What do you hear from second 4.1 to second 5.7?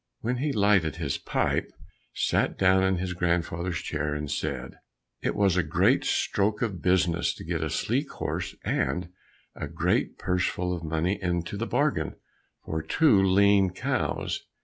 and said, "It was a